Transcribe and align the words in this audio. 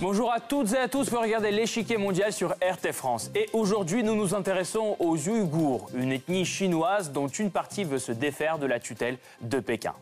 Bonjour 0.00 0.32
à 0.32 0.40
toutes 0.40 0.72
et 0.72 0.78
à 0.78 0.88
tous, 0.88 1.10
vous 1.10 1.20
regardez 1.20 1.50
l'échiquier 1.50 1.98
mondial 1.98 2.32
sur 2.32 2.52
RT 2.52 2.92
France. 2.92 3.30
Et 3.34 3.50
aujourd'hui, 3.52 4.02
nous 4.02 4.14
nous 4.14 4.34
intéressons 4.34 4.96
aux 4.98 5.28
Ouïghours, 5.28 5.90
une 5.94 6.10
ethnie 6.10 6.46
chinoise 6.46 7.12
dont 7.12 7.28
une 7.28 7.50
partie 7.50 7.84
veut 7.84 7.98
se 7.98 8.10
défaire 8.10 8.58
de 8.58 8.64
la 8.64 8.80
tutelle 8.80 9.18
de 9.42 9.60
Pékin. 9.60 9.92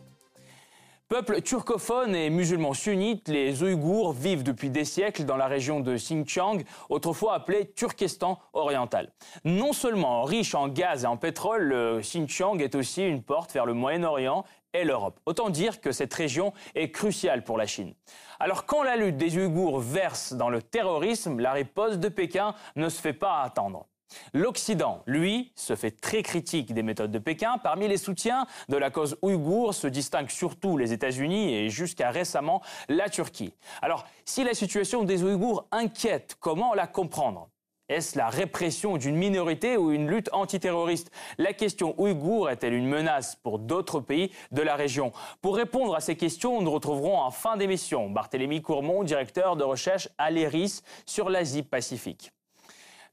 Peuple 1.09 1.41
turcophone 1.41 2.15
et 2.15 2.29
musulman 2.29 2.73
sunnite, 2.73 3.27
les 3.27 3.61
Ouïghours 3.61 4.13
vivent 4.13 4.43
depuis 4.43 4.69
des 4.69 4.85
siècles 4.85 5.25
dans 5.25 5.37
la 5.37 5.47
région 5.47 5.81
de 5.81 5.95
Xinjiang, 5.95 6.63
autrefois 6.87 7.33
appelée 7.33 7.71
Turkestan 7.75 8.39
oriental. 8.53 9.11
Non 9.43 9.73
seulement 9.73 10.23
riche 10.23 10.55
en 10.55 10.67
gaz 10.69 11.03
et 11.03 11.07
en 11.07 11.17
pétrole, 11.17 11.63
le 11.63 11.99
Xinjiang 12.01 12.59
est 12.59 12.75
aussi 12.75 13.05
une 13.05 13.23
porte 13.23 13.51
vers 13.51 13.65
le 13.65 13.73
Moyen-Orient 13.73 14.45
et 14.73 14.83
l'Europe. 14.83 15.19
Autant 15.25 15.49
dire 15.49 15.81
que 15.81 15.91
cette 15.91 16.13
région 16.13 16.53
est 16.75 16.91
cruciale 16.91 17.43
pour 17.43 17.57
la 17.57 17.65
Chine. 17.65 17.93
Alors 18.39 18.65
quand 18.65 18.83
la 18.83 18.95
lutte 18.95 19.17
des 19.17 19.37
Ouïghours 19.37 19.79
verse 19.79 20.33
dans 20.33 20.49
le 20.49 20.61
terrorisme, 20.61 21.39
la 21.39 21.53
riposte 21.53 21.99
de 21.99 22.09
Pékin 22.09 22.53
ne 22.75 22.89
se 22.89 23.01
fait 23.01 23.13
pas 23.13 23.41
attendre. 23.41 23.87
L'Occident, 24.33 25.03
lui, 25.05 25.51
se 25.55 25.75
fait 25.75 25.91
très 25.91 26.23
critique 26.23 26.73
des 26.73 26.83
méthodes 26.83 27.11
de 27.11 27.19
Pékin. 27.19 27.57
Parmi 27.59 27.87
les 27.87 27.97
soutiens 27.97 28.47
de 28.67 28.77
la 28.77 28.89
cause 28.89 29.17
ouïghour 29.21 29.73
se 29.73 29.87
distinguent 29.87 30.31
surtout 30.31 30.77
les 30.77 30.93
États-Unis 30.93 31.53
et 31.53 31.69
jusqu'à 31.69 32.09
récemment 32.09 32.61
la 32.87 33.09
Turquie. 33.09 33.53
Alors, 33.81 34.07
si 34.25 34.43
la 34.43 34.53
situation 34.53 35.03
des 35.03 35.23
Ouïghours 35.23 35.67
inquiète, 35.71 36.37
comment 36.39 36.73
la 36.73 36.87
comprendre? 36.87 37.49
Est-ce 37.89 38.17
la 38.17 38.29
répression 38.29 38.97
d'une 38.97 39.15
minorité 39.15 39.75
ou 39.75 39.91
une 39.91 40.07
lutte 40.09 40.29
antiterroriste? 40.31 41.11
La 41.37 41.53
question 41.53 41.95
ouïghour 41.97 42.49
est-elle 42.49 42.73
une 42.73 42.87
menace 42.87 43.35
pour 43.35 43.59
d'autres 43.59 43.99
pays 43.99 44.31
de 44.51 44.61
la 44.61 44.75
région? 44.75 45.11
Pour 45.41 45.55
répondre 45.55 45.95
à 45.95 45.99
ces 45.99 46.15
questions, 46.15 46.61
nous 46.61 46.71
retrouverons 46.71 47.19
en 47.19 47.31
fin 47.31 47.57
d'émission 47.57 48.09
Barthélémy 48.09 48.61
Courmont, 48.61 49.03
directeur 49.03 49.55
de 49.55 49.63
recherche 49.63 50.09
à 50.17 50.31
l'ERIS 50.31 50.83
sur 51.05 51.29
l'Asie-Pacifique. 51.29 52.31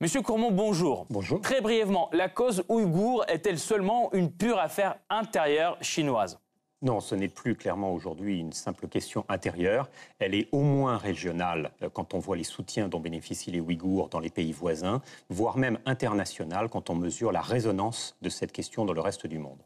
Monsieur 0.01 0.21
Courmont, 0.21 0.51
bonjour. 0.51 1.07
Bonjour. 1.09 1.41
Très 1.41 1.63
brièvement, 1.63 2.11
la 2.13 2.29
cause 2.29 2.65
ouïghour 2.69 3.25
est-elle 3.29 3.59
seulement 3.59 4.13
une 4.13 4.31
pure 4.31 4.59
affaire 4.59 4.97
intérieure 5.09 5.79
chinoise? 5.81 6.39
Non, 6.83 7.01
ce 7.01 7.15
n'est 7.15 7.29
plus 7.29 7.55
clairement 7.55 7.93
aujourd'hui 7.93 8.39
une 8.39 8.53
simple 8.53 8.87
question 8.87 9.25
intérieure. 9.29 9.89
Elle 10.19 10.35
est 10.35 10.49
au 10.53 10.61
moins 10.61 10.99
régionale 10.99 11.71
euh, 11.83 11.89
quand 11.89 12.13
on 12.13 12.19
voit 12.19 12.37
les 12.37 12.45
soutiens 12.45 12.89
dont 12.89 13.01
bénéficient 13.01 13.51
les 13.51 13.61
Ouïghours 13.61 14.09
dans 14.11 14.21
les 14.21 14.29
pays 14.29 14.53
voisins, 14.53 15.01
voire 15.31 15.57
même 15.57 15.79
internationale 15.87 16.69
quand 16.69 16.91
on 16.91 16.95
mesure 16.95 17.33
la 17.33 17.41
résonance 17.41 18.15
de 18.21 18.29
cette 18.29 18.53
question 18.53 18.85
dans 18.85 18.93
le 18.93 19.01
reste 19.01 19.27
du 19.27 19.39
monde. 19.39 19.63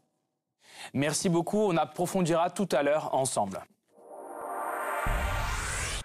Merci 0.93 1.27
beaucoup. 1.27 1.59
On 1.59 1.75
approfondira 1.75 2.49
tout 2.49 2.69
à 2.71 2.81
l'heure 2.81 3.13
ensemble. 3.13 3.61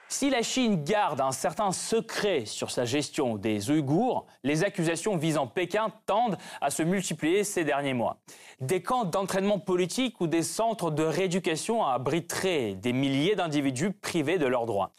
Si 0.09 0.31
la 0.31 0.43
Chine 0.43 0.85
garde 0.85 1.21
un 1.21 1.33
certain 1.33 1.73
secret 1.73 2.45
sur 2.47 2.71
sa 2.71 2.85
gestion 2.85 3.35
des 3.35 3.71
Ouïghours, 3.71 4.27
les 4.45 4.63
accusations 4.63 5.17
visant 5.17 5.49
Pékin 5.49 5.89
tendent 6.07 6.39
à 6.61 6.71
se 6.71 6.85
multiplier 6.85 7.43
ces 7.43 7.65
derniers 7.65 7.93
mois. 7.93 8.19
Des 8.61 8.83
camps 8.83 9.05
d'entraînement 9.05 9.59
politique 9.59 10.21
ou 10.21 10.29
des 10.29 10.45
centres 10.45 10.93
de 10.93 11.03
rééducation 11.03 11.85
abriteraient 11.85 12.75
des 12.75 12.93
milliers 12.93 13.35
d'individus 13.35 13.91
privés 13.91 14.39
de 14.39 14.47
leurs 14.47 14.67
droits. 14.67 14.93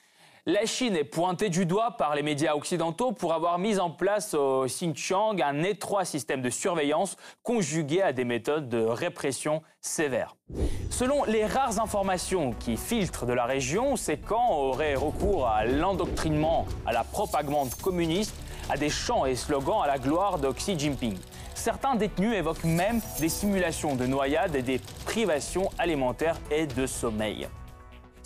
La 0.49 0.65
Chine 0.65 0.95
est 0.95 1.03
pointée 1.03 1.49
du 1.49 1.65
doigt 1.65 1.97
par 1.97 2.15
les 2.15 2.23
médias 2.23 2.55
occidentaux 2.55 3.11
pour 3.11 3.33
avoir 3.33 3.59
mis 3.59 3.79
en 3.79 3.89
place 3.89 4.33
au 4.33 4.63
Xinjiang 4.63 5.41
un 5.41 5.61
étroit 5.61 6.05
système 6.05 6.41
de 6.41 6.49
surveillance 6.49 7.17
conjugué 7.43 8.01
à 8.01 8.13
des 8.13 8.23
méthodes 8.23 8.69
de 8.69 8.79
répression 8.79 9.61
sévères. 9.81 10.37
Selon 10.89 11.25
les 11.25 11.45
rares 11.45 11.81
informations 11.81 12.53
qui 12.53 12.77
filtrent 12.77 13.25
de 13.25 13.33
la 13.33 13.43
région, 13.43 13.97
ces 13.97 14.15
camps 14.15 14.57
auraient 14.57 14.95
recours 14.95 15.49
à 15.49 15.65
l'endoctrinement, 15.65 16.65
à 16.85 16.93
la 16.93 17.03
propagande 17.03 17.75
communiste, 17.83 18.33
à 18.69 18.77
des 18.77 18.89
chants 18.89 19.25
et 19.25 19.35
slogans 19.35 19.81
à 19.83 19.87
la 19.87 19.97
gloire 19.97 20.39
de 20.39 20.49
Xi 20.49 20.79
Jinping. 20.79 21.17
Certains 21.55 21.95
détenus 21.95 22.33
évoquent 22.33 22.63
même 22.63 23.01
des 23.19 23.27
simulations 23.27 23.97
de 23.97 24.05
noyade 24.05 24.55
et 24.55 24.61
des 24.61 24.79
privations 25.03 25.69
alimentaires 25.77 26.37
et 26.49 26.67
de 26.67 26.87
sommeil. 26.87 27.49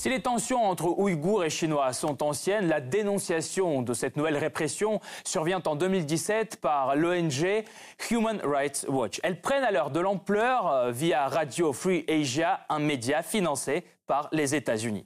Si 0.01 0.09
les 0.09 0.19
tensions 0.19 0.67
entre 0.67 0.97
Ouïghours 0.97 1.43
et 1.43 1.51
Chinois 1.51 1.93
sont 1.93 2.23
anciennes, 2.23 2.67
la 2.67 2.81
dénonciation 2.81 3.83
de 3.83 3.93
cette 3.93 4.17
nouvelle 4.17 4.35
répression 4.35 4.99
survient 5.23 5.61
en 5.67 5.75
2017 5.75 6.57
par 6.59 6.95
l'ONG 6.95 7.63
Human 8.09 8.41
Rights 8.43 8.87
Watch. 8.89 9.19
Elles 9.21 9.39
prennent 9.39 9.63
alors 9.63 9.91
de 9.91 9.99
l'ampleur 9.99 10.71
euh, 10.71 10.91
via 10.91 11.27
Radio 11.27 11.71
Free 11.71 12.03
Asia, 12.09 12.61
un 12.69 12.79
média 12.79 13.21
financé 13.21 13.83
par 14.07 14.27
les 14.31 14.55
États-Unis. 14.55 15.05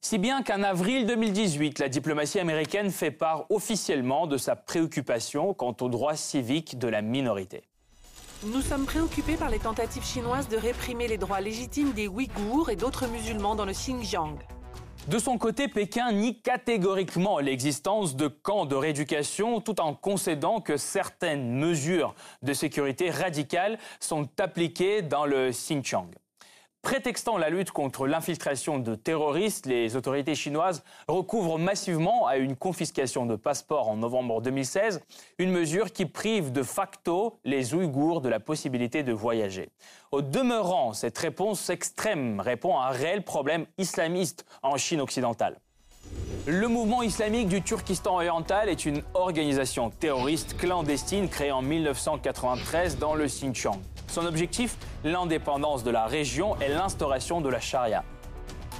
Si 0.00 0.16
bien 0.16 0.42
qu'en 0.42 0.62
avril 0.62 1.04
2018, 1.04 1.78
la 1.78 1.90
diplomatie 1.90 2.40
américaine 2.40 2.90
fait 2.90 3.10
part 3.10 3.44
officiellement 3.50 4.26
de 4.26 4.38
sa 4.38 4.56
préoccupation 4.56 5.52
quant 5.52 5.76
aux 5.82 5.90
droits 5.90 6.16
civiques 6.16 6.78
de 6.78 6.88
la 6.88 7.02
minorité. 7.02 7.64
Nous 8.42 8.62
sommes 8.62 8.86
préoccupés 8.86 9.36
par 9.36 9.50
les 9.50 9.58
tentatives 9.58 10.02
chinoises 10.02 10.48
de 10.48 10.56
réprimer 10.56 11.06
les 11.08 11.18
droits 11.18 11.42
légitimes 11.42 11.92
des 11.92 12.08
Ouïghours 12.08 12.70
et 12.70 12.76
d'autres 12.76 13.06
musulmans 13.06 13.54
dans 13.54 13.66
le 13.66 13.72
Xinjiang. 13.72 14.38
De 15.08 15.18
son 15.18 15.36
côté, 15.36 15.68
Pékin 15.68 16.10
nie 16.12 16.40
catégoriquement 16.40 17.38
l'existence 17.38 18.16
de 18.16 18.28
camps 18.28 18.64
de 18.64 18.76
rééducation 18.76 19.60
tout 19.60 19.78
en 19.82 19.94
concédant 19.94 20.62
que 20.62 20.78
certaines 20.78 21.52
mesures 21.52 22.14
de 22.42 22.54
sécurité 22.54 23.10
radicales 23.10 23.78
sont 23.98 24.26
appliquées 24.38 25.02
dans 25.02 25.26
le 25.26 25.50
Xinjiang. 25.50 26.08
Prétextant 26.82 27.36
la 27.36 27.50
lutte 27.50 27.72
contre 27.72 28.06
l'infiltration 28.06 28.78
de 28.78 28.94
terroristes, 28.94 29.66
les 29.66 29.96
autorités 29.96 30.34
chinoises 30.34 30.82
recouvrent 31.08 31.58
massivement 31.58 32.26
à 32.26 32.38
une 32.38 32.56
confiscation 32.56 33.26
de 33.26 33.36
passeports 33.36 33.88
en 33.88 33.96
novembre 33.96 34.40
2016, 34.40 35.02
une 35.38 35.52
mesure 35.52 35.92
qui 35.92 36.06
prive 36.06 36.52
de 36.52 36.62
facto 36.62 37.38
les 37.44 37.74
Ouïghours 37.74 38.22
de 38.22 38.30
la 38.30 38.40
possibilité 38.40 39.02
de 39.02 39.12
voyager. 39.12 39.68
Au 40.10 40.22
demeurant, 40.22 40.94
cette 40.94 41.18
réponse 41.18 41.68
extrême 41.68 42.40
répond 42.40 42.78
à 42.78 42.86
un 42.86 42.90
réel 42.90 43.22
problème 43.22 43.66
islamiste 43.76 44.46
en 44.62 44.76
Chine 44.78 45.02
occidentale. 45.02 45.60
Le 46.46 46.66
mouvement 46.66 47.02
islamique 47.02 47.48
du 47.48 47.60
Turkestan 47.60 48.14
oriental 48.14 48.70
est 48.70 48.86
une 48.86 49.02
organisation 49.12 49.90
terroriste 49.90 50.56
clandestine 50.56 51.28
créée 51.28 51.52
en 51.52 51.60
1993 51.60 52.98
dans 52.98 53.14
le 53.14 53.26
Xinjiang. 53.26 53.78
Son 54.10 54.26
objectif, 54.26 54.76
l'indépendance 55.04 55.84
de 55.84 55.90
la 55.90 56.06
région 56.06 56.56
et 56.60 56.68
l'instauration 56.68 57.40
de 57.40 57.48
la 57.48 57.60
charia. 57.60 58.02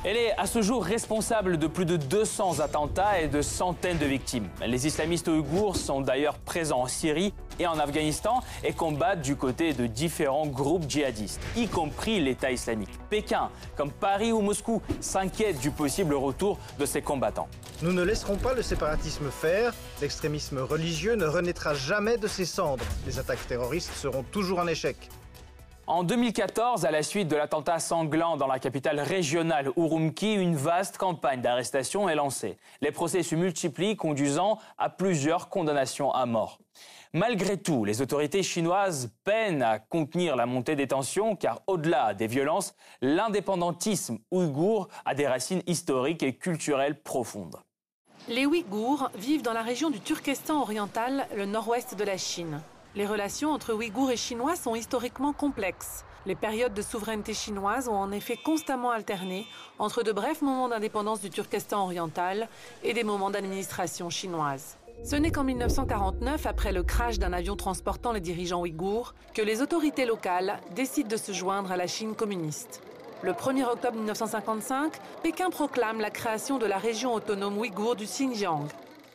Elle 0.02 0.16
est 0.16 0.32
à 0.38 0.46
ce 0.46 0.62
jour 0.62 0.82
responsable 0.82 1.58
de 1.58 1.66
plus 1.66 1.84
de 1.84 1.98
200 1.98 2.60
attentats 2.60 3.20
et 3.20 3.28
de 3.28 3.42
centaines 3.42 3.98
de 3.98 4.06
victimes. 4.06 4.48
Les 4.66 4.86
islamistes 4.86 5.28
ouïghours 5.28 5.76
sont 5.76 6.00
d'ailleurs 6.00 6.38
présents 6.38 6.80
en 6.80 6.86
Syrie 6.86 7.34
et 7.58 7.66
en 7.66 7.78
Afghanistan 7.78 8.42
et 8.64 8.72
combattent 8.72 9.20
du 9.20 9.36
côté 9.36 9.74
de 9.74 9.86
différents 9.86 10.46
groupes 10.46 10.88
djihadistes, 10.88 11.42
y 11.54 11.68
compris 11.68 12.18
l'État 12.18 12.50
islamique. 12.50 12.88
Pékin, 13.10 13.50
comme 13.76 13.92
Paris 13.92 14.32
ou 14.32 14.40
Moscou, 14.40 14.80
s'inquiètent 15.00 15.60
du 15.60 15.70
possible 15.70 16.14
retour 16.14 16.58
de 16.78 16.86
ces 16.86 17.02
combattants. 17.02 17.48
Nous 17.82 17.92
ne 17.92 18.02
laisserons 18.02 18.36
pas 18.36 18.54
le 18.54 18.62
séparatisme 18.62 19.30
faire. 19.30 19.74
L'extrémisme 20.00 20.60
religieux 20.60 21.14
ne 21.14 21.26
renaîtra 21.26 21.74
jamais 21.74 22.16
de 22.16 22.26
ses 22.26 22.46
cendres. 22.46 22.84
Les 23.06 23.18
attaques 23.18 23.46
terroristes 23.46 23.92
seront 23.94 24.22
toujours 24.22 24.60
un 24.60 24.66
échec. 24.66 24.96
En 25.90 26.04
2014, 26.04 26.84
à 26.84 26.92
la 26.92 27.02
suite 27.02 27.26
de 27.26 27.34
l'attentat 27.34 27.80
sanglant 27.80 28.36
dans 28.36 28.46
la 28.46 28.60
capitale 28.60 29.00
régionale 29.00 29.72
Urumqi, 29.76 30.34
une 30.34 30.54
vaste 30.54 30.98
campagne 30.98 31.40
d'arrestation 31.40 32.08
est 32.08 32.14
lancée. 32.14 32.58
Les 32.80 32.92
procès 32.92 33.24
se 33.24 33.34
multiplient, 33.34 33.96
conduisant 33.96 34.60
à 34.78 34.88
plusieurs 34.88 35.48
condamnations 35.48 36.12
à 36.12 36.26
mort. 36.26 36.60
Malgré 37.12 37.56
tout, 37.56 37.84
les 37.84 38.02
autorités 38.02 38.44
chinoises 38.44 39.10
peinent 39.24 39.64
à 39.64 39.80
contenir 39.80 40.36
la 40.36 40.46
montée 40.46 40.76
des 40.76 40.86
tensions 40.86 41.34
car 41.34 41.60
au-delà 41.66 42.14
des 42.14 42.28
violences, 42.28 42.76
l'indépendantisme 43.02 44.18
ouïghour 44.30 44.86
a 45.04 45.16
des 45.16 45.26
racines 45.26 45.62
historiques 45.66 46.22
et 46.22 46.36
culturelles 46.36 47.02
profondes. 47.02 47.56
Les 48.28 48.46
Ouïghours 48.46 49.10
vivent 49.16 49.42
dans 49.42 49.54
la 49.54 49.62
région 49.62 49.90
du 49.90 49.98
Turkestan 49.98 50.62
oriental, 50.62 51.26
le 51.34 51.46
nord-ouest 51.46 51.96
de 51.96 52.04
la 52.04 52.16
Chine. 52.16 52.60
Les 52.96 53.06
relations 53.06 53.52
entre 53.52 53.72
Ouïghours 53.72 54.10
et 54.10 54.16
Chinois 54.16 54.56
sont 54.56 54.74
historiquement 54.74 55.32
complexes. 55.32 56.04
Les 56.26 56.34
périodes 56.34 56.74
de 56.74 56.82
souveraineté 56.82 57.34
chinoise 57.34 57.88
ont 57.88 57.94
en 57.94 58.10
effet 58.10 58.36
constamment 58.36 58.90
alterné 58.90 59.46
entre 59.78 60.02
de 60.02 60.10
brefs 60.10 60.42
moments 60.42 60.68
d'indépendance 60.68 61.20
du 61.20 61.30
Turkestan 61.30 61.84
oriental 61.84 62.48
et 62.82 62.92
des 62.92 63.04
moments 63.04 63.30
d'administration 63.30 64.10
chinoise. 64.10 64.76
Ce 65.04 65.14
n'est 65.14 65.30
qu'en 65.30 65.44
1949, 65.44 66.46
après 66.46 66.72
le 66.72 66.82
crash 66.82 67.20
d'un 67.20 67.32
avion 67.32 67.54
transportant 67.54 68.10
les 68.10 68.20
dirigeants 68.20 68.62
ouïghours, 68.62 69.14
que 69.34 69.40
les 69.40 69.62
autorités 69.62 70.04
locales 70.04 70.58
décident 70.74 71.08
de 71.08 71.16
se 71.16 71.30
joindre 71.30 71.70
à 71.70 71.76
la 71.76 71.86
Chine 71.86 72.16
communiste. 72.16 72.82
Le 73.22 73.32
1er 73.32 73.66
octobre 73.66 73.96
1955, 73.96 74.94
Pékin 75.22 75.50
proclame 75.50 76.00
la 76.00 76.10
création 76.10 76.58
de 76.58 76.66
la 76.66 76.78
région 76.78 77.14
autonome 77.14 77.56
ouïghour 77.56 77.94
du 77.94 78.06
Xinjiang. 78.06 78.66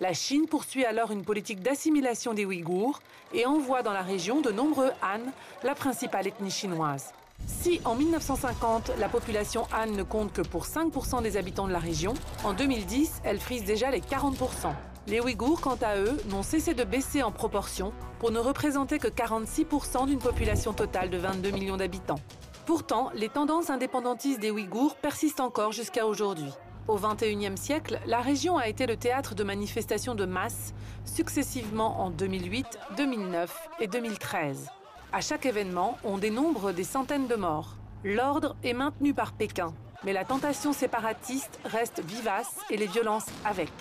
La 0.01 0.11
Chine 0.11 0.45
poursuit 0.47 0.83
alors 0.83 1.11
une 1.11 1.23
politique 1.23 1.61
d'assimilation 1.61 2.33
des 2.33 2.43
Ouïghours 2.43 2.99
et 3.33 3.45
envoie 3.45 3.81
dans 3.81 3.93
la 3.93 4.01
région 4.01 4.41
de 4.41 4.51
nombreux 4.51 4.91
Han, 5.01 5.31
la 5.63 5.73
principale 5.73 6.27
ethnie 6.27 6.51
chinoise. 6.51 7.13
Si 7.47 7.79
en 7.85 7.95
1950, 7.95 8.91
la 8.99 9.07
population 9.07 9.65
Han 9.73 9.91
ne 9.91 10.03
compte 10.03 10.33
que 10.33 10.41
pour 10.41 10.65
5% 10.65 11.23
des 11.23 11.37
habitants 11.37 11.67
de 11.67 11.71
la 11.71 11.79
région, 11.79 12.13
en 12.43 12.51
2010, 12.51 13.21
elle 13.23 13.39
frise 13.39 13.63
déjà 13.63 13.89
les 13.89 14.01
40%. 14.01 14.73
Les 15.07 15.21
Ouïghours, 15.21 15.61
quant 15.61 15.77
à 15.81 15.95
eux, 15.95 16.19
n'ont 16.29 16.43
cessé 16.43 16.73
de 16.73 16.83
baisser 16.83 17.23
en 17.23 17.31
proportion 17.31 17.93
pour 18.19 18.31
ne 18.31 18.39
représenter 18.39 18.99
que 18.99 19.07
46% 19.07 20.07
d'une 20.07 20.19
population 20.19 20.73
totale 20.73 21.09
de 21.09 21.17
22 21.17 21.51
millions 21.51 21.77
d'habitants. 21.77 22.19
Pourtant, 22.65 23.11
les 23.13 23.29
tendances 23.29 23.69
indépendantistes 23.69 24.41
des 24.41 24.51
Ouïghours 24.51 24.95
persistent 24.97 25.39
encore 25.39 25.71
jusqu'à 25.71 26.05
aujourd'hui. 26.05 26.51
Au 26.87 26.97
XXIe 26.99 27.57
siècle, 27.57 27.99
la 28.05 28.21
région 28.21 28.57
a 28.57 28.67
été 28.67 28.85
le 28.85 28.95
théâtre 28.95 29.33
de 29.33 29.43
manifestations 29.43 30.13
de 30.13 30.25
masse, 30.25 30.73
successivement 31.03 31.99
en 32.01 32.11
2008, 32.11 32.65
2009 32.95 33.69
et 33.79 33.87
2013. 33.87 34.69
À 35.11 35.21
chaque 35.21 35.47
événement, 35.47 35.97
on 36.03 36.19
dénombre 36.19 36.73
des 36.73 36.83
centaines 36.83 37.27
de 37.27 37.35
morts. 37.35 37.75
L'ordre 38.03 38.55
est 38.63 38.73
maintenu 38.73 39.15
par 39.15 39.33
Pékin, 39.33 39.73
mais 40.03 40.13
la 40.13 40.25
tentation 40.25 40.73
séparatiste 40.73 41.59
reste 41.65 42.03
vivace 42.03 42.55
et 42.69 42.77
les 42.77 42.87
violences 42.87 43.29
avec. 43.43 43.71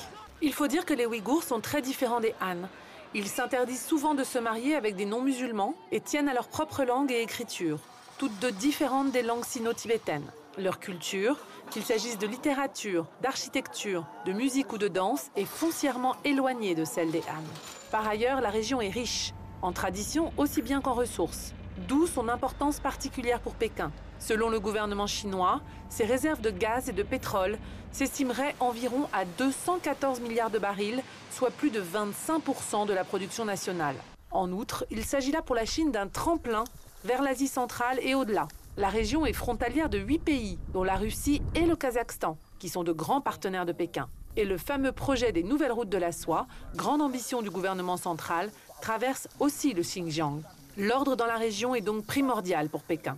Il 0.41 0.55
faut 0.55 0.67
dire 0.67 0.87
que 0.87 0.95
les 0.95 1.05
Ouïghours 1.05 1.43
sont 1.43 1.61
très 1.61 1.83
différents 1.83 2.21
des 2.21 2.35
Han. 2.41 2.69
Ils 3.13 3.29
s'interdisent 3.29 3.85
souvent 3.85 4.15
de 4.15 4.25
se 4.25 4.39
marier 4.39 4.77
avec 4.77 4.97
des 4.97 5.05
non-musulmans 5.05 5.75
et 5.93 6.01
tiennent 6.01 6.29
à 6.29 6.35
leur 6.35 6.49
propre 6.49 6.85
langue 6.85 7.13
et 7.13 7.21
écriture 7.21 7.81
toutes 8.17 8.39
deux 8.39 8.53
différentes 8.53 9.11
des 9.11 9.23
langues 9.23 9.45
sino-tibétaines. 9.45 10.31
Leur 10.57 10.79
culture, 10.79 11.37
qu'il 11.71 11.83
s'agisse 11.83 12.17
de 12.17 12.29
littérature, 12.29 13.07
d'architecture, 13.23 14.07
de 14.25 14.33
musique 14.33 14.73
ou 14.73 14.79
de 14.79 14.87
danse, 14.87 15.31
est 15.35 15.47
foncièrement 15.47 16.15
éloignée 16.25 16.77
de 16.77 16.85
celle 16.85 17.11
des 17.11 17.23
Han. 17.23 17.43
Par 17.91 18.07
ailleurs, 18.07 18.41
la 18.41 18.51
région 18.51 18.81
est 18.81 18.91
riche, 18.91 19.33
en 19.63 19.73
tradition 19.73 20.33
aussi 20.37 20.63
bien 20.63 20.81
qu'en 20.81 20.93
ressources, 20.93 21.55
d'où 21.89 22.07
son 22.07 22.29
importance 22.29 22.79
particulière 22.79 23.41
pour 23.41 23.55
Pékin. 23.55 23.91
Selon 24.21 24.49
le 24.49 24.61
gouvernement 24.61 25.09
chinois, 25.09 25.61
ses 25.89 26.05
réserves 26.05 26.41
de 26.41 26.51
gaz 26.51 26.89
et 26.89 26.93
de 26.93 27.03
pétrole 27.03 27.59
s'estimeraient 27.91 28.55
environ 28.61 29.09
à 29.13 29.25
214 29.25 30.21
milliards 30.21 30.51
de 30.51 30.61
barils, 30.61 31.03
soit 31.33 31.51
plus 31.51 31.71
de 31.71 31.83
25% 31.83 32.87
de 32.87 32.93
la 32.93 33.03
production 33.03 33.45
nationale. 33.45 33.97
En 34.31 34.53
outre, 34.53 34.87
il 34.93 35.05
s'agit 35.05 35.33
là 35.33 35.43
pour 35.43 35.57
la 35.57 35.65
Chine 35.65 35.91
d'un 35.91 36.07
tremplin 36.07 36.63
vers 37.05 37.23
l'Asie 37.23 37.49
centrale 37.49 37.99
et 38.03 38.15
au-delà. 38.15 38.47
La 38.77 38.89
région 38.89 39.25
est 39.25 39.33
frontalière 39.33 39.89
de 39.89 39.99
huit 39.99 40.19
pays, 40.19 40.59
dont 40.73 40.83
la 40.83 40.97
Russie 40.97 41.41
et 41.55 41.65
le 41.65 41.77
Kazakhstan, 41.77 42.37
qui 42.59 42.69
sont 42.69 42.83
de 42.83 42.91
grands 42.91 43.21
partenaires 43.21 43.67
de 43.67 43.73
Pékin. 43.73 44.09
Et 44.37 44.45
le 44.45 44.59
fameux 44.59 44.91
projet 44.91 45.31
des 45.31 45.45
nouvelles 45.45 45.71
routes 45.71 45.91
de 45.91 45.99
la 45.99 46.11
soie, 46.11 46.49
grande 46.75 47.01
ambition 47.01 47.41
du 47.41 47.51
gouvernement 47.51 47.97
central, 47.97 48.51
traverse 48.83 49.29
aussi 49.39 49.75
le 49.75 49.83
Xinjiang. 49.83 50.41
L'ordre 50.77 51.15
dans 51.15 51.27
la 51.27 51.37
région 51.37 51.77
est 51.77 51.83
donc 51.83 52.05
primordial 52.05 52.69
pour 52.69 52.83
Pékin. 52.83 53.17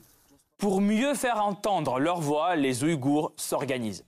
Pour 0.58 0.82
mieux 0.82 1.14
faire 1.14 1.42
entendre 1.42 1.98
leur 1.98 2.20
voix, 2.20 2.54
les 2.54 2.84
Ouïghours 2.84 3.32
s'organisent. 3.36 4.04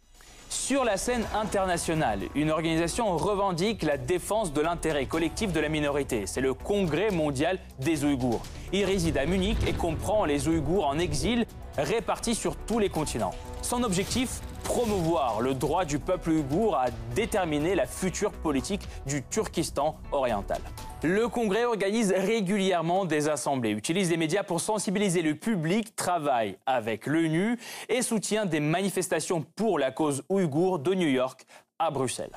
Sur 0.48 0.84
la 0.84 0.96
scène 0.96 1.26
internationale, 1.34 2.20
une 2.34 2.50
organisation 2.50 3.16
revendique 3.18 3.82
la 3.82 3.98
défense 3.98 4.52
de 4.54 4.62
l'intérêt 4.62 5.04
collectif 5.04 5.52
de 5.52 5.60
la 5.60 5.68
minorité. 5.68 6.26
C'est 6.26 6.40
le 6.40 6.54
Congrès 6.54 7.10
mondial 7.10 7.58
des 7.78 8.04
Ouïghours. 8.04 8.42
Il 8.72 8.86
réside 8.86 9.18
à 9.18 9.26
Munich 9.26 9.58
et 9.66 9.74
comprend 9.74 10.24
les 10.24 10.48
Ouïghours 10.48 10.86
en 10.86 10.98
exil 10.98 11.46
répartis 11.76 12.34
sur 12.34 12.56
tous 12.56 12.78
les 12.78 12.88
continents. 12.88 13.34
Son 13.60 13.82
objectif 13.82 14.40
promouvoir 14.64 15.42
le 15.42 15.52
droit 15.52 15.84
du 15.84 15.98
peuple 15.98 16.30
ouïghour 16.30 16.76
à 16.76 16.86
déterminer 17.14 17.74
la 17.74 17.86
future 17.86 18.32
politique 18.32 18.82
du 19.06 19.22
Turkestan 19.24 19.96
oriental. 20.12 20.60
Le 21.04 21.28
Congrès 21.28 21.64
organise 21.64 22.12
régulièrement 22.12 23.04
des 23.04 23.28
assemblées, 23.28 23.70
utilise 23.70 24.10
les 24.10 24.16
médias 24.16 24.42
pour 24.42 24.60
sensibiliser 24.60 25.22
le 25.22 25.36
public, 25.36 25.94
travaille 25.94 26.58
avec 26.66 27.06
l'ONU 27.06 27.56
et 27.88 28.02
soutient 28.02 28.46
des 28.46 28.58
manifestations 28.58 29.44
pour 29.54 29.78
la 29.78 29.92
cause 29.92 30.24
ouïghour 30.28 30.80
de 30.80 30.94
New 30.94 31.06
York 31.06 31.46
à 31.78 31.92
Bruxelles. 31.92 32.36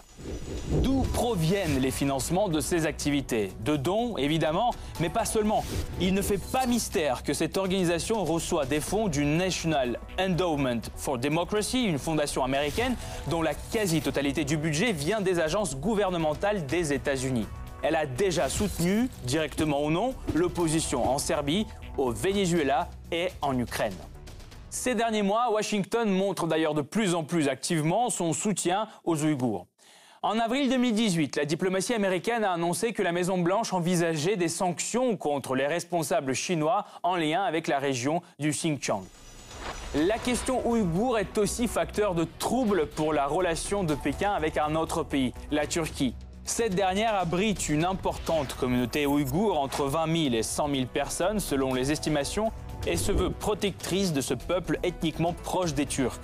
D'où 0.84 1.02
proviennent 1.02 1.80
les 1.80 1.90
financements 1.90 2.50
de 2.50 2.60
ces 2.60 2.86
activités? 2.86 3.52
De 3.66 3.78
dons, 3.78 4.16
évidemment, 4.18 4.76
mais 5.00 5.10
pas 5.10 5.26
seulement. 5.26 5.66
Il 6.00 6.14
ne 6.14 6.22
fait 6.22 6.38
pas 6.38 6.68
mystère 6.68 7.24
que 7.24 7.34
cette 7.34 7.58
organisation 7.58 8.24
reçoit 8.24 8.68
des 8.68 8.80
fonds 8.80 9.08
du 9.08 9.26
National 9.26 9.98
Endowment 10.20 10.82
for 10.96 11.18
Democracy, 11.18 11.86
une 11.86 11.98
fondation 11.98 12.44
américaine 12.44 12.96
dont 13.28 13.42
la 13.42 13.56
quasi-totalité 13.56 14.46
du 14.46 14.56
budget 14.56 14.92
vient 14.92 15.20
des 15.20 15.40
agences 15.40 15.76
gouvernementales 15.76 16.68
des 16.68 16.94
États-Unis. 16.94 17.48
Elle 17.84 17.96
a 17.96 18.06
déjà 18.06 18.48
soutenu, 18.48 19.10
directement 19.24 19.84
ou 19.84 19.90
non, 19.90 20.14
l'opposition 20.36 21.10
en 21.10 21.18
Serbie, 21.18 21.66
au 21.98 22.12
Venezuela 22.12 22.90
et 23.12 23.30
en 23.42 23.58
Ukraine. 23.58 23.96
Ces 24.70 24.96
derniers 24.96 25.24
mois, 25.24 25.52
Washington 25.52 26.10
montre 26.10 26.48
d'ailleurs 26.48 26.74
de 26.74 26.82
plus 26.82 27.16
en 27.16 27.24
plus 27.24 27.50
activement 27.50 28.10
son 28.10 28.34
soutien 28.34 28.88
aux 29.04 29.24
Ouïghours. 29.24 29.68
En 30.22 30.38
avril 30.38 30.70
2018, 30.70 31.36
la 31.36 31.46
diplomatie 31.46 31.96
américaine 31.96 32.44
a 32.44 32.54
annoncé 32.54 32.94
que 32.94 33.02
la 33.02 33.12
Maison-Blanche 33.12 33.74
envisageait 33.74 34.36
des 34.36 34.48
sanctions 34.48 35.18
contre 35.18 35.56
les 35.56 35.66
responsables 35.66 36.36
chinois 36.36 36.86
en 37.02 37.16
lien 37.16 37.42
avec 37.42 37.68
la 37.68 37.80
région 37.80 38.22
du 38.38 38.52
Xinjiang. 38.52 39.04
La 39.96 40.20
question 40.20 40.66
ouïghour 40.70 41.18
est 41.18 41.40
aussi 41.40 41.68
facteur 41.68 42.14
de 42.14 42.28
trouble 42.38 42.86
pour 42.86 43.14
la 43.14 43.26
relation 43.26 43.84
de 43.84 43.96
Pékin 43.96 44.32
avec 44.32 44.58
un 44.58 44.76
autre 44.76 45.04
pays, 45.04 45.34
la 45.50 45.66
Turquie. 45.66 46.14
Cette 46.54 46.76
dernière 46.76 47.16
abrite 47.16 47.70
une 47.70 47.86
importante 47.86 48.56
communauté 48.56 49.06
ouïghour, 49.06 49.58
entre 49.58 49.86
20 49.86 50.24
000 50.24 50.36
et 50.36 50.44
100 50.44 50.68
000 50.68 50.86
personnes 50.86 51.40
selon 51.40 51.74
les 51.74 51.94
estimations, 51.94 52.52
et 52.86 52.98
se 52.98 53.14
veut 53.14 53.30
protectrice 53.30 54.12
de 54.12 54.20
ce 54.20 54.34
peuple 54.34 54.78
ethniquement 54.84 55.32
proche 55.32 55.74
des 55.74 55.86
Turcs. 55.86 56.20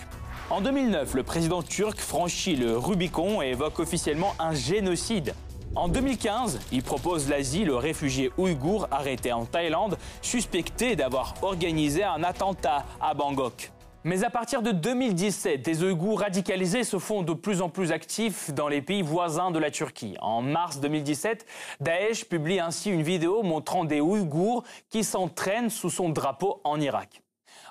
En 0.50 0.59
2009, 0.59 1.13
le 1.13 1.24
président 1.24 1.63
turc 1.63 1.97
franchit 2.01 2.57
le 2.57 2.77
Rubicon 2.77 3.41
et 3.41 3.51
évoque 3.51 3.79
officiellement 3.79 4.33
un 4.38 4.53
génocide. 4.53 5.33
En 5.75 5.88
2015, 5.88 6.59
il 6.74 6.83
propose 6.83 7.29
l'asile 7.29 7.71
aux 7.71 7.79
réfugiés 7.79 8.29
ouïghours 8.38 8.89
arrêtés 8.91 9.31
en 9.31 9.45
Thaïlande, 9.45 9.97
suspectés 10.21 10.97
d'avoir 10.97 11.35
organisé 11.41 12.03
un 12.03 12.21
attentat 12.25 12.83
à 13.00 13.13
Bangkok. 13.13 13.71
Mais 14.07 14.24
à 14.24 14.30
partir 14.30 14.62
de 14.62 14.71
2017, 14.71 15.62
des 15.62 15.83
Ouïghours 15.83 16.21
radicalisés 16.21 16.86
se 16.86 16.98
font 16.98 17.24
de 17.24 17.33
plus 17.33 17.62
en 17.62 17.68
plus 17.68 17.92
actifs 17.92 18.54
dans 18.54 18.69
les 18.69 18.81
pays 18.81 19.01
voisins 19.01 19.51
de 19.51 19.59
la 19.59 19.69
Turquie. 19.69 20.15
En 20.21 20.42
mars 20.42 20.80
2017, 20.80 21.45
Daesh 21.81 22.24
publie 22.24 22.62
ainsi 22.62 22.89
une 22.89 23.01
vidéo 23.01 23.44
montrant 23.44 23.83
des 23.83 24.00
Ouïghours 24.00 24.63
qui 24.89 25.03
s'entraînent 25.03 25.70
sous 25.70 25.89
son 25.89 26.08
drapeau 26.08 26.62
en 26.63 26.79
Irak. 26.79 27.22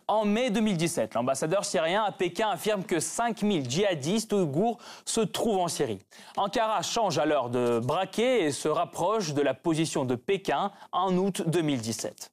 En 0.09 0.27
mai 0.27 0.51
2017, 0.51 1.15
l'ambassadeur 1.15 1.65
syrien 1.65 2.05
à 2.05 2.13
Pékin 2.13 2.51
affirme 2.51 2.85
que 2.85 3.01
5000 3.01 3.71
djihadistes 3.71 4.35
ouïghours 4.35 4.77
se 5.07 5.23
trouvent 5.23 5.61
en 5.61 5.69
Syrie. 5.69 6.01
Ankara 6.37 6.83
change 6.83 7.17
alors 7.17 7.49
de 7.49 7.79
braquet 7.79 8.43
et 8.43 8.53
se 8.53 8.69
rapproche 8.69 9.33
de 9.33 9.41
la 9.41 9.55
position 9.55 10.05
de 10.05 10.17
Pékin 10.17 10.71
en 10.93 11.17
août 11.17 11.45
2017. 11.47 12.31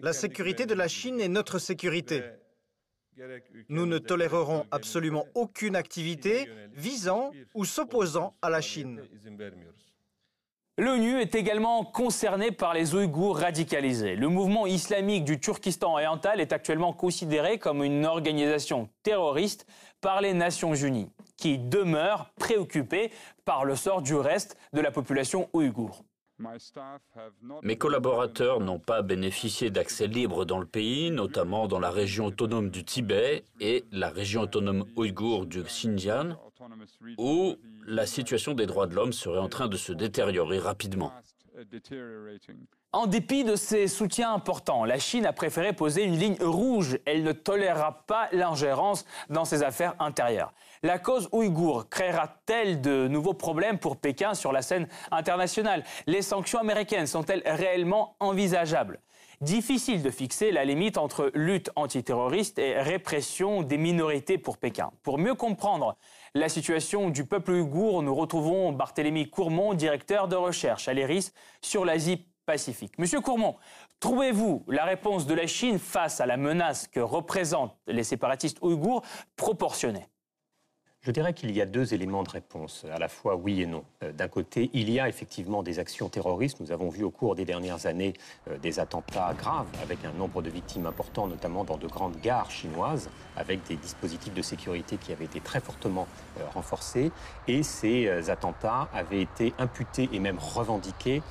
La 0.00 0.12
sécurité 0.12 0.66
de 0.66 0.74
la 0.74 0.86
Chine 0.86 1.20
est 1.20 1.28
notre 1.28 1.58
sécurité. 1.58 2.22
Nous 3.68 3.86
ne 3.86 3.98
tolérerons 3.98 4.66
absolument 4.70 5.26
aucune 5.34 5.76
activité 5.76 6.48
visant 6.72 7.32
ou 7.54 7.64
s'opposant 7.64 8.34
à 8.42 8.50
la 8.50 8.60
Chine. 8.60 9.02
L'ONU 10.76 11.20
est 11.20 11.36
également 11.36 11.84
concernée 11.84 12.50
par 12.50 12.74
les 12.74 12.96
Ouïghours 12.96 13.38
radicalisés. 13.38 14.16
Le 14.16 14.28
mouvement 14.28 14.66
islamique 14.66 15.24
du 15.24 15.38
Turkestan 15.38 15.92
oriental 15.92 16.40
est 16.40 16.52
actuellement 16.52 16.92
considéré 16.92 17.58
comme 17.58 17.84
une 17.84 18.04
organisation 18.04 18.88
terroriste 19.04 19.66
par 20.00 20.20
les 20.20 20.34
Nations 20.34 20.74
Unies, 20.74 21.12
qui 21.36 21.58
demeure 21.58 22.32
préoccupée 22.40 23.12
par 23.44 23.64
le 23.64 23.76
sort 23.76 24.02
du 24.02 24.16
reste 24.16 24.58
de 24.72 24.80
la 24.80 24.90
population 24.90 25.48
ouïghour. 25.52 26.04
Mes 27.62 27.76
collaborateurs 27.76 28.60
n'ont 28.60 28.80
pas 28.80 29.02
bénéficié 29.02 29.70
d'accès 29.70 30.06
libre 30.06 30.44
dans 30.44 30.58
le 30.58 30.66
pays, 30.66 31.10
notamment 31.10 31.68
dans 31.68 31.78
la 31.78 31.90
région 31.90 32.26
autonome 32.26 32.70
du 32.70 32.84
Tibet 32.84 33.44
et 33.60 33.84
la 33.92 34.10
région 34.10 34.42
autonome 34.42 34.84
ouïghour 34.96 35.46
du 35.46 35.62
Xinjiang, 35.62 36.36
où 37.18 37.56
la 37.86 38.06
situation 38.06 38.54
des 38.54 38.66
droits 38.66 38.86
de 38.86 38.94
l'homme 38.94 39.12
serait 39.12 39.38
en 39.38 39.48
train 39.48 39.68
de 39.68 39.76
se 39.76 39.92
détériorer 39.92 40.58
rapidement. 40.58 41.12
En 42.94 43.08
dépit 43.08 43.42
de 43.42 43.56
ses 43.56 43.88
soutiens 43.88 44.32
importants, 44.32 44.84
la 44.84 45.00
Chine 45.00 45.26
a 45.26 45.32
préféré 45.32 45.72
poser 45.72 46.04
une 46.04 46.16
ligne 46.16 46.36
rouge. 46.40 47.00
Elle 47.06 47.24
ne 47.24 47.32
tolérera 47.32 48.04
pas 48.06 48.28
l'ingérence 48.30 49.04
dans 49.30 49.44
ses 49.44 49.64
affaires 49.64 49.96
intérieures. 49.98 50.52
La 50.84 51.00
cause 51.00 51.28
ouïghour 51.32 51.88
créera-t-elle 51.88 52.80
de 52.80 53.08
nouveaux 53.08 53.34
problèmes 53.34 53.80
pour 53.80 53.96
Pékin 53.96 54.34
sur 54.34 54.52
la 54.52 54.62
scène 54.62 54.86
internationale? 55.10 55.82
Les 56.06 56.22
sanctions 56.22 56.60
américaines 56.60 57.08
sont-elles 57.08 57.42
réellement 57.44 58.14
envisageables? 58.20 59.00
Difficile 59.40 60.04
de 60.04 60.10
fixer 60.10 60.52
la 60.52 60.64
limite 60.64 60.96
entre 60.96 61.32
lutte 61.34 61.72
antiterroriste 61.74 62.60
et 62.60 62.80
répression 62.80 63.62
des 63.64 63.76
minorités 63.76 64.38
pour 64.38 64.56
Pékin. 64.56 64.92
Pour 65.02 65.18
mieux 65.18 65.34
comprendre 65.34 65.96
la 66.34 66.48
situation 66.48 67.10
du 67.10 67.24
peuple 67.24 67.50
ouïghour, 67.50 68.04
nous 68.04 68.14
retrouvons 68.14 68.70
Barthélémy 68.70 69.28
Courmont, 69.30 69.74
directeur 69.74 70.28
de 70.28 70.36
recherche 70.36 70.86
à 70.86 70.94
l'ERIS 70.94 71.32
sur 71.60 71.84
l'Asie 71.84 72.24
Monsieur 72.98 73.20
Courmont, 73.20 73.56
trouvez-vous 74.00 74.64
la 74.68 74.84
réponse 74.84 75.26
de 75.26 75.34
la 75.34 75.46
Chine 75.46 75.78
face 75.78 76.20
à 76.20 76.26
la 76.26 76.36
menace 76.36 76.88
que 76.88 77.00
représentent 77.00 77.76
les 77.86 78.04
séparatistes 78.04 78.58
ouïghours 78.60 79.02
proportionnée? 79.36 80.06
Je 81.04 81.10
dirais 81.10 81.34
qu'il 81.34 81.54
y 81.54 81.60
a 81.60 81.66
deux 81.66 81.92
éléments 81.92 82.22
de 82.22 82.30
réponse, 82.30 82.86
à 82.90 82.98
la 82.98 83.08
fois 83.08 83.36
oui 83.36 83.60
et 83.60 83.66
non. 83.66 83.84
Euh, 84.02 84.12
d'un 84.12 84.28
côté, 84.28 84.70
il 84.72 84.90
y 84.90 84.98
a 84.98 85.06
effectivement 85.06 85.62
des 85.62 85.78
actions 85.78 86.08
terroristes. 86.08 86.60
Nous 86.60 86.72
avons 86.72 86.88
vu 86.88 87.04
au 87.04 87.10
cours 87.10 87.34
des 87.34 87.44
dernières 87.44 87.84
années 87.84 88.14
euh, 88.48 88.56
des 88.56 88.80
attentats 88.80 89.34
graves, 89.36 89.66
avec 89.82 90.02
un 90.06 90.12
nombre 90.12 90.40
de 90.40 90.48
victimes 90.48 90.86
important, 90.86 91.26
notamment 91.26 91.64
dans 91.64 91.76
de 91.76 91.86
grandes 91.86 92.18
gares 92.22 92.50
chinoises, 92.50 93.10
avec 93.36 93.62
des 93.66 93.76
dispositifs 93.76 94.32
de 94.32 94.40
sécurité 94.40 94.96
qui 94.96 95.12
avaient 95.12 95.26
été 95.26 95.40
très 95.40 95.60
fortement 95.60 96.06
euh, 96.40 96.44
renforcés. 96.54 97.12
Et 97.48 97.62
ces 97.62 98.30
attentats 98.30 98.88
avaient 98.94 99.20
été 99.20 99.52
imputés 99.58 100.08
et 100.12 100.18
même 100.18 100.38
revendiqués 100.38 101.22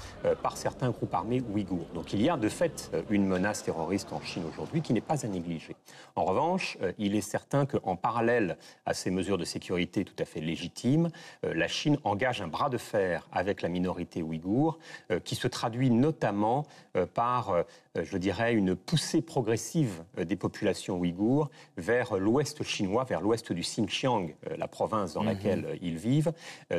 par 0.41 0.57
certains 0.57 0.91
groupes 0.91 1.13
armés 1.13 1.41
ouïghours. 1.51 1.87
Donc 1.93 2.13
il 2.13 2.21
y 2.21 2.29
a 2.29 2.37
de 2.37 2.49
fait 2.49 2.91
une 3.09 3.25
menace 3.25 3.63
terroriste 3.63 4.13
en 4.13 4.21
Chine 4.21 4.43
aujourd'hui 4.47 4.81
qui 4.81 4.93
n'est 4.93 5.01
pas 5.01 5.25
à 5.25 5.27
négliger. 5.27 5.75
En 6.15 6.25
revanche, 6.25 6.77
il 6.97 7.15
est 7.15 7.21
certain 7.21 7.65
qu'en 7.65 7.95
parallèle 7.95 8.57
à 8.85 8.93
ces 8.93 9.11
mesures 9.11 9.37
de 9.37 9.45
sécurité, 9.45 9.62
tout 10.03 10.15
à 10.19 10.25
fait 10.25 10.41
légitime, 10.41 11.09
euh, 11.45 11.53
la 11.53 11.67
Chine 11.67 11.97
engage 12.03 12.41
un 12.41 12.47
bras 12.47 12.69
de 12.69 12.77
fer 12.77 13.27
avec 13.31 13.61
la 13.61 13.69
minorité 13.69 14.21
ouïghour, 14.21 14.77
euh, 15.11 15.19
qui 15.19 15.35
se 15.35 15.47
traduit 15.47 15.89
notamment 15.89 16.65
euh, 16.95 17.05
par, 17.05 17.63
je 17.95 18.17
dirais, 18.17 18.53
une 18.53 18.75
poussée 18.75 19.21
progressive 19.21 20.03
des 20.17 20.35
populations 20.35 20.97
ouïghours 20.97 21.49
vers 21.77 22.17
l'ouest 22.17 22.63
chinois, 22.63 23.03
vers 23.03 23.21
l'ouest 23.21 23.51
du 23.51 23.61
Xinjiang, 23.61 24.35
la 24.57 24.67
province 24.67 25.13
dans 25.13 25.21
mhm. 25.21 25.27
laquelle 25.27 25.79
ils 25.81 25.97
vivent, 25.97 26.33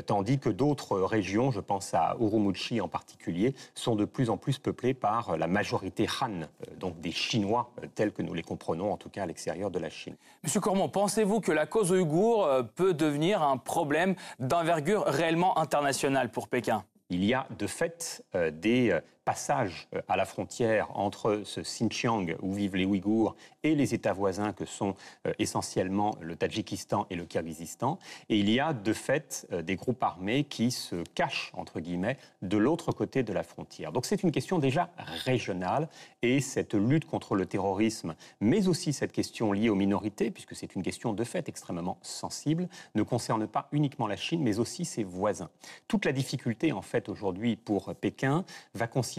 tandis 0.06 0.38
que 0.38 0.49
d'autres 0.49 1.00
régions, 1.00 1.50
je 1.50 1.61
pense 1.61 1.94
à 1.94 2.16
Urumqi 2.21 2.80
en 2.80 2.88
particulier, 2.88 3.54
sont 3.75 3.97
de 3.97 4.04
plus 4.04 4.30
en 4.30 4.37
plus 4.37 4.59
peuplées 4.59 4.94
par 4.94 5.37
la 5.37 5.47
majorité 5.47 6.06
Han, 6.21 6.49
donc 6.78 7.00
des 7.00 7.12
Chinois 7.12 7.71
tels 7.94 8.12
que 8.12 8.23
nous 8.23 8.35
les 8.35 8.42
comprenons, 8.42 8.92
en 8.92 8.97
tout 8.97 9.09
cas 9.09 9.23
à 9.23 9.26
l'extérieur 9.26 9.71
de 9.71 9.78
la 9.78 9.90
Chine. 9.90 10.16
Monsieur 10.42 10.61
Cormont, 10.61 10.88
pensez-vous 10.88 11.40
que 11.40 11.52
la 11.52 11.66
cause 11.66 11.92
ouïghour 11.92 12.49
peut 12.75 12.94
devenir 12.94 13.42
un 13.42 13.56
problème 13.56 14.14
d'envergure 14.38 15.04
réellement 15.04 15.59
internationale 15.59 16.30
pour 16.30 16.49
Pékin? 16.49 16.85
Il 17.11 17.25
y 17.25 17.35
a 17.35 17.47
de 17.59 17.66
fait 17.66 18.25
euh, 18.35 18.50
des 18.50 18.90
euh, 18.90 19.00
passage 19.25 19.88
euh, 19.95 20.02
à 20.09 20.16
la 20.16 20.25
frontière 20.25 20.88
entre 20.99 21.43
ce 21.45 21.61
Xinjiang 21.61 22.37
où 22.43 22.52
vivent 22.52 22.76
les 22.76 22.85
Ouïghours 22.85 23.37
et 23.62 23.75
les 23.75 23.95
États 23.95 24.12
voisins 24.12 24.52
que 24.52 24.64
sont 24.64 24.95
euh, 25.26 25.33
essentiellement 25.38 26.16
le 26.21 26.37
Tadjikistan 26.37 27.07
et 27.11 27.16
le 27.16 27.25
Kyrgyzstan. 27.25 27.99
Et 28.28 28.38
il 28.38 28.50
y 28.50 28.61
a 28.61 28.73
de 28.73 28.93
fait 28.93 29.47
euh, 29.52 29.62
des 29.62 29.76
groupes 29.76 30.02
armés 30.02 30.45
qui 30.45 30.71
se 30.71 30.97
cachent, 31.14 31.50
entre 31.54 31.81
guillemets, 31.81 32.19
de 32.43 32.57
l'autre 32.57 32.93
côté 32.93 33.23
de 33.23 33.33
la 33.33 33.43
frontière. 33.43 33.93
Donc 33.93 34.07
c'est 34.07 34.23
une 34.23 34.33
question 34.33 34.59
déjà 34.59 34.90
régionale 35.25 35.88
et 36.23 36.40
cette 36.40 36.75
lutte 36.75 37.07
contre 37.07 37.35
le 37.35 37.47
terrorisme, 37.47 38.14
mais 38.40 38.69
aussi 38.69 38.93
cette 38.93 39.12
question 39.12 39.52
liée 39.52 39.69
aux 39.69 39.75
minorités, 39.75 40.31
puisque 40.31 40.54
c'est 40.54 40.75
une 40.75 40.83
question 40.83 41.12
de 41.12 41.25
fait 41.25 41.49
extrêmement 41.49 41.99
sensible, 42.02 42.69
ne 42.95 43.02
concerne 43.02 43.47
pas 43.47 43.69
uniquement 43.73 44.07
la 44.07 44.16
Chine, 44.16 44.43
mais 44.43 44.59
aussi 44.59 44.85
ses 44.85 45.04
voisins. 45.04 45.50
Toute 45.88 46.04
la 46.04 46.12
difficulté, 46.12 46.73
en 46.73 46.83
fait, 46.83 47.09
aujourd'hui 47.09 47.57
pour 47.57 47.95
Pékin 47.95 48.45
va 48.75 48.87
consister 48.87 49.13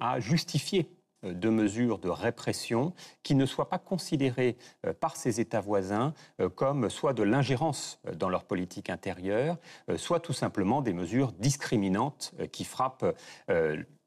à 0.00 0.20
justifier 0.20 0.88
euh, 1.24 1.34
de 1.34 1.48
mesures 1.48 1.98
de 1.98 2.08
répression 2.08 2.92
qui 3.22 3.34
ne 3.34 3.46
soient 3.46 3.68
pas 3.68 3.78
considérées 3.78 4.56
euh, 4.86 4.92
par 4.92 5.16
ces 5.16 5.40
États 5.40 5.60
voisins 5.60 6.14
euh, 6.40 6.48
comme 6.48 6.90
soit 6.90 7.12
de 7.12 7.22
l'ingérence 7.22 8.00
dans 8.16 8.28
leur 8.28 8.44
politique 8.44 8.90
intérieure, 8.90 9.56
soit 9.96 10.20
tout 10.20 10.32
simplement 10.32 10.82
des 10.82 10.92
mesures 10.92 11.32
discriminantes 11.32 12.34
qui 12.52 12.64
frappent 12.64 13.04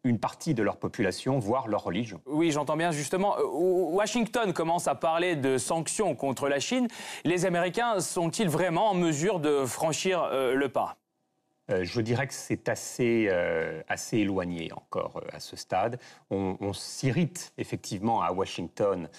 une 0.03 0.19
partie 0.19 0.53
de 0.53 0.63
leur 0.63 0.77
population, 0.77 1.39
voire 1.39 1.67
leur 1.67 1.83
religion. 1.83 2.21
Oui, 2.25 2.51
j'entends 2.51 2.77
bien 2.77 2.91
justement. 2.91 3.35
Washington 3.39 4.53
commence 4.53 4.87
à 4.87 4.95
parler 4.95 5.35
de 5.35 5.57
sanctions 5.57 6.15
contre 6.15 6.47
la 6.47 6.59
Chine. 6.59 6.87
Les 7.25 7.45
Américains 7.45 7.99
sont-ils 7.99 8.49
vraiment 8.49 8.91
en 8.91 8.95
mesure 8.95 9.39
de 9.39 9.65
franchir 9.65 10.29
le 10.31 10.67
pas? 10.69 11.00
Je 11.83 12.01
dirais 12.01 12.27
que 12.27 12.33
c'est 12.33 12.69
assez, 12.69 13.27
euh, 13.29 13.81
assez 13.87 14.17
éloigné 14.17 14.71
encore 14.73 15.17
euh, 15.17 15.35
à 15.35 15.39
ce 15.39 15.55
stade. 15.55 15.99
On, 16.29 16.73
s'irrite 16.73 17.51
effectivement 17.57 18.21
à 18.21 18.31
Washington 18.31 19.09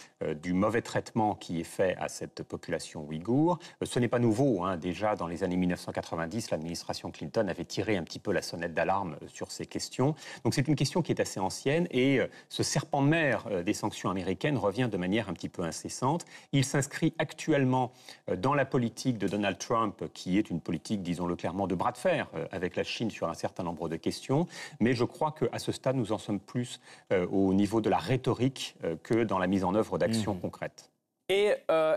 du 0.40 0.54
mauvais 0.54 0.80
traitement 0.80 1.35
qui 1.35 1.61
est 1.61 1.64
fait 1.64 1.94
à 1.99 2.09
cette 2.09 2.42
population 2.42 3.04
ouïghour. 3.06 3.59
ce 3.82 3.99
n'est 3.99 4.09
pas 4.09 4.18
nouveau. 4.18 4.64
Hein. 4.64 4.78
Déjà 4.78 5.14
dans 5.16 5.26
les 5.26 5.44
années 5.44 5.56
1990, 5.56 6.50
l'administration 6.50 7.11
Clinton 7.11 7.47
avait 7.49 7.66
tiré 7.66 7.99
un 7.99 8.04
petit 8.04 8.18
peu 8.18 8.32
la 8.32 8.40
sonnette 8.40 8.73
d'alarme 8.73 9.16
sur 9.26 9.50
ces 9.50 9.66
questions. 9.66 10.14
Donc 10.44 10.54
c'est 10.54 10.66
une 10.66 10.75
question 10.75 11.02
qui 11.02 11.12
est 11.12 11.21
assez 11.21 11.40
ancienne 11.40 11.87
et 11.90 12.21
ce 12.49 12.62
serpent 12.62 13.02
de 13.02 13.09
mer 13.09 13.44
des 13.64 13.75
sanctions 13.75 14.09
américaines 14.11 14.56
revient 14.56 14.88
de 14.90 14.97
manière 14.97 15.28
un 15.28 15.35
petit 15.35 15.50
peu 15.50 15.62
incessante. 15.62 16.25
Il 16.52 16.64
s'inscrit 16.64 17.12
actuellement 17.18 17.92
dans 18.35 18.54
la 18.54 18.64
politique 18.64 19.18
de 19.18 19.28
Donald 19.28 19.59
Trump, 19.59 20.04
qui 20.14 20.38
est 20.38 20.49
une 20.49 20.61
politique, 20.61 21.02
disons-le 21.02 21.37
clairement, 21.37 21.66
de 21.66 21.75
bras 21.75 21.92
de 21.92 21.99
fer 21.99 22.28
euh, 22.35 22.42
avec 22.51 22.77
la 22.77 22.85
Chine 22.85 23.11
sur 23.11 23.29
un 23.29 23.35
certain 23.35 23.63
nombre 23.63 23.89
de 23.89 23.97
questions, 23.97 24.47
mais 24.81 24.95
je 24.95 25.05
crois 25.05 25.33
qu'à 25.33 25.59
ce 25.59 25.73
stade, 25.73 25.97
nous 25.97 26.13
en 26.13 26.19
sommes 26.19 26.41
plus 26.41 26.81
euh, 27.13 27.27
au 27.29 27.55
niveau 27.55 27.81
de 27.81 27.91
la 27.91 27.99
rhétorique 27.99 28.77
euh, 28.85 28.97
que 29.03 29.25
dans 29.25 29.39
la 29.39 29.47
mise 29.47 29.65
en 29.65 29.75
œuvre 29.75 29.99
d'actions 29.99 30.35
mmh. 30.35 30.41
concrètes. 30.41 30.91
Et 31.29 31.55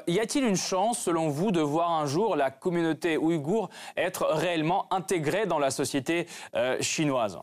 y 0.08 0.20
a-t-il 0.20 0.46
une 0.46 0.56
chance, 0.56 1.00
selon 1.00 1.28
vous, 1.28 1.52
de 1.52 1.60
voir 1.60 1.92
un 1.92 2.06
jour 2.06 2.38
la 2.38 2.52
communauté 2.52 3.18
ouïghour 3.18 3.70
être 3.98 4.28
réellement 4.32 4.88
intégrée 4.94 5.46
dans 5.46 5.60
la 5.60 5.72
société 5.72 6.26
chinoise? 6.80 7.40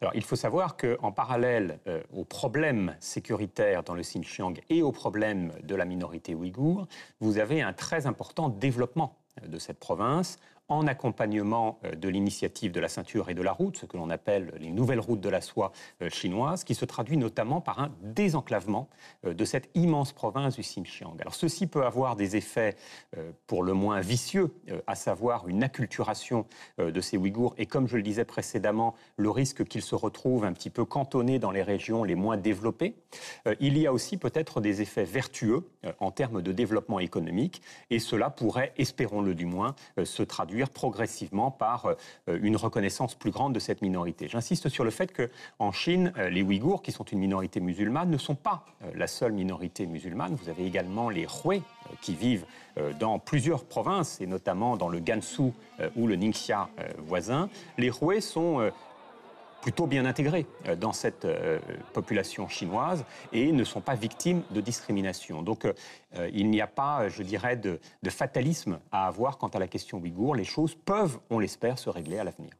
Alors, 0.00 0.14
il 0.14 0.22
faut 0.22 0.36
savoir 0.36 0.78
qu'en 0.78 1.12
parallèle 1.12 1.80
aux 2.14 2.24
problèmes 2.24 2.96
sécuritaires 2.98 3.82
dans 3.82 3.94
le 3.94 4.00
Xinjiang 4.00 4.54
et 4.70 4.80
aux 4.80 4.92
problèmes 4.92 5.52
de 5.64 5.74
la 5.74 5.84
minorité 5.84 6.34
ouïghour, 6.34 6.86
vous 7.20 7.36
avez 7.36 7.60
un 7.60 7.74
très 7.74 8.06
important 8.06 8.48
développement 8.48 9.18
de 9.46 9.58
cette 9.58 9.78
province 9.78 10.38
en 10.72 10.86
accompagnement 10.86 11.78
euh, 11.84 11.94
de 11.94 12.08
l'initiative 12.08 12.72
de 12.72 12.80
la 12.80 12.88
ceinture 12.88 13.30
et 13.30 13.34
de 13.34 13.42
la 13.42 13.52
route, 13.52 13.76
ce 13.76 13.86
que 13.86 13.96
l'on 13.96 14.10
appelle 14.10 14.52
les 14.58 14.70
nouvelles 14.70 15.00
routes 15.00 15.20
de 15.20 15.28
la 15.28 15.40
soie 15.40 15.72
euh, 16.00 16.08
chinoises, 16.08 16.64
qui 16.64 16.74
se 16.74 16.84
traduit 16.84 17.16
notamment 17.16 17.60
par 17.60 17.80
un 17.80 17.92
désenclavement 18.02 18.88
euh, 19.24 19.34
de 19.34 19.44
cette 19.44 19.70
immense 19.74 20.12
province 20.12 20.56
du 20.56 20.62
Xinjiang. 20.62 21.20
Alors 21.20 21.34
ceci 21.34 21.66
peut 21.66 21.84
avoir 21.84 22.16
des 22.16 22.36
effets 22.36 22.76
pour 23.46 23.62
le 23.62 23.74
moins 23.74 24.00
vicieux, 24.00 24.54
à 24.86 24.94
savoir 24.94 25.48
une 25.48 25.62
acculturation 25.62 26.46
de 26.78 27.00
ces 27.00 27.16
Ouïghours 27.16 27.54
et 27.58 27.66
comme 27.66 27.86
je 27.86 27.96
le 27.96 28.02
disais 28.02 28.24
précédemment, 28.24 28.94
le 29.16 29.30
risque 29.30 29.64
qu'ils 29.64 29.82
se 29.82 29.94
retrouvent 29.94 30.44
un 30.44 30.52
petit 30.52 30.70
peu 30.70 30.84
cantonnés 30.84 31.38
dans 31.38 31.50
les 31.50 31.62
régions 31.62 32.04
les 32.04 32.14
moins 32.14 32.36
développées. 32.36 32.94
Il 33.60 33.78
y 33.78 33.86
a 33.86 33.92
aussi 33.92 34.16
peut-être 34.16 34.60
des 34.60 34.82
effets 34.82 35.04
vertueux 35.04 35.68
en 35.98 36.10
termes 36.10 36.42
de 36.42 36.52
développement 36.52 37.00
économique 37.00 37.62
et 37.90 37.98
cela 37.98 38.30
pourrait, 38.30 38.72
espérons-le 38.76 39.34
du 39.34 39.46
moins, 39.46 39.74
se 40.04 40.22
traduire 40.22 40.61
progressivement 40.70 41.50
par 41.50 41.86
euh, 41.86 42.38
une 42.42 42.56
reconnaissance 42.56 43.14
plus 43.14 43.30
grande 43.30 43.52
de 43.52 43.58
cette 43.58 43.82
minorité. 43.82 44.28
J'insiste 44.28 44.68
sur 44.68 44.84
le 44.84 44.90
fait 44.90 45.12
qu'en 45.12 45.72
Chine, 45.72 46.12
euh, 46.18 46.28
les 46.28 46.42
Ouïghours, 46.42 46.82
qui 46.82 46.92
sont 46.92 47.04
une 47.04 47.18
minorité 47.18 47.60
musulmane, 47.60 48.10
ne 48.10 48.18
sont 48.18 48.34
pas 48.34 48.64
euh, 48.82 48.90
la 48.94 49.06
seule 49.06 49.32
minorité 49.32 49.86
musulmane. 49.86 50.34
Vous 50.34 50.48
avez 50.48 50.66
également 50.66 51.10
les 51.10 51.26
Hui, 51.44 51.62
qui 52.00 52.14
vivent 52.14 52.46
dans 52.98 53.18
plusieurs 53.18 53.64
provinces, 53.64 54.20
et 54.20 54.26
notamment 54.26 54.78
dans 54.78 54.88
le 54.88 54.98
Gansu 54.98 55.52
ou 55.94 56.06
le 56.06 56.16
Ningxia 56.16 56.70
voisin. 56.96 57.50
Les 57.76 57.90
Hui 57.90 58.22
sont 58.22 58.70
plutôt 59.62 59.86
bien 59.86 60.04
intégrés 60.04 60.44
euh, 60.66 60.76
dans 60.76 60.92
cette 60.92 61.24
euh, 61.24 61.58
population 61.94 62.48
chinoise 62.48 63.06
et 63.32 63.52
ne 63.52 63.64
sont 63.64 63.80
pas 63.80 63.94
victimes 63.94 64.42
de 64.50 64.60
discrimination. 64.60 65.42
Donc 65.42 65.64
euh, 65.64 65.72
il 66.34 66.50
n'y 66.50 66.60
a 66.60 66.66
pas, 66.66 67.08
je 67.08 67.22
dirais, 67.22 67.56
de, 67.56 67.80
fatalisme 68.10 68.78
à 68.90 69.06
avoir 69.06 69.38
quant 69.38 69.48
à 69.48 69.58
la 69.58 69.68
question 69.68 69.98
ouïghour. 69.98 70.34
Les 70.34 70.44
choses 70.44 70.74
peuvent, 70.74 71.18
on 71.30 71.38
l'espère, 71.38 71.78
se 71.78 71.88
régler 71.88 72.18
à 72.18 72.24
l'avenir. 72.24 72.50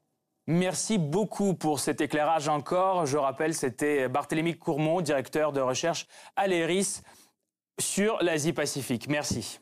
Merci 0.47 0.99
beaucoup 0.99 1.54
pour 1.54 1.78
cet 1.78 2.00
éclairage 2.00 2.49
encore. 2.49 3.06
Je 3.06 3.18
rappelle, 3.18 3.54
c'était 3.54 4.09
Barthélémy 4.09 4.56
Courmont, 4.56 5.00
directeur 5.00 5.52
de 5.52 5.61
recherche 5.61 6.06
à 6.37 6.47
l'ERIS 6.47 7.02
sur 7.78 8.18
l'Asie-Pacifique. 8.23 9.09
Merci. 9.09 9.62